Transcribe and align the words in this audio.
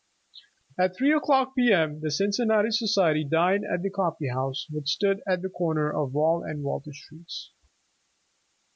"At 0.79 0.95
three 0.95 1.13
o'clock 1.13 1.53
P. 1.55 1.71
M. 1.71 1.99
the 1.99 2.09
Cincinnati 2.09 2.71
Society 2.71 3.23
dined 3.23 3.65
at 3.71 3.83
the 3.83 3.91
Coffee 3.91 4.29
House, 4.29 4.65
which 4.71 4.89
stood 4.89 5.21
on 5.29 5.41
the 5.43 5.49
corner 5.49 5.91
of 5.93 6.15
Wall 6.15 6.41
and 6.41 6.63
Water 6.63 6.91
Streets. 6.91 7.51